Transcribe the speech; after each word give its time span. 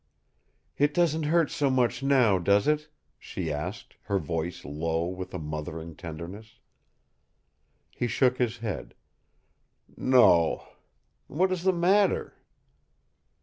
"It 0.79 0.95
doesn't 0.95 1.27
hurt 1.27 1.51
so 1.51 1.69
much 1.69 2.01
now, 2.01 2.39
does 2.39 2.67
it?" 2.67 2.89
she 3.19 3.53
asked, 3.53 3.97
her 4.05 4.17
voice 4.17 4.65
low 4.65 5.05
with 5.05 5.31
a 5.31 5.37
mothering 5.37 5.95
tenderness. 5.95 6.57
He 7.91 8.07
shook 8.07 8.39
his 8.39 8.57
head. 8.57 8.95
"No. 9.95 10.67
What 11.27 11.51
is 11.51 11.61
the 11.61 11.71
matter?" 11.71 12.33